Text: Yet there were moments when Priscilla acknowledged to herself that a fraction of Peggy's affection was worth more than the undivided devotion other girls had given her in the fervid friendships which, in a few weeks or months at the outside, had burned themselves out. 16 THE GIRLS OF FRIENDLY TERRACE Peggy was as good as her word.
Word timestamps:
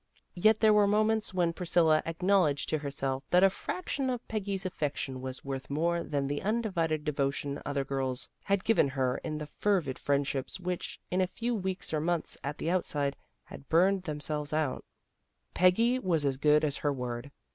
Yet 0.33 0.61
there 0.61 0.73
were 0.73 0.87
moments 0.87 1.31
when 1.31 1.53
Priscilla 1.53 2.01
acknowledged 2.07 2.69
to 2.69 2.79
herself 2.79 3.29
that 3.29 3.43
a 3.43 3.51
fraction 3.51 4.09
of 4.09 4.27
Peggy's 4.27 4.65
affection 4.65 5.21
was 5.21 5.45
worth 5.45 5.69
more 5.69 6.03
than 6.03 6.25
the 6.25 6.41
undivided 6.41 7.05
devotion 7.05 7.61
other 7.67 7.85
girls 7.85 8.27
had 8.45 8.63
given 8.63 8.89
her 8.89 9.19
in 9.19 9.37
the 9.37 9.45
fervid 9.45 9.99
friendships 9.99 10.59
which, 10.59 10.99
in 11.11 11.21
a 11.21 11.27
few 11.27 11.53
weeks 11.53 11.93
or 11.93 12.01
months 12.01 12.35
at 12.43 12.57
the 12.57 12.71
outside, 12.71 13.15
had 13.43 13.69
burned 13.69 14.01
themselves 14.01 14.53
out. 14.53 14.83
16 14.83 14.83
THE 14.83 14.87
GIRLS 14.87 14.87
OF 14.87 15.51
FRIENDLY 15.53 15.77
TERRACE 15.77 16.01
Peggy 16.01 16.07
was 16.09 16.25
as 16.25 16.37
good 16.37 16.65
as 16.65 16.77
her 16.77 16.91
word. 16.91 17.31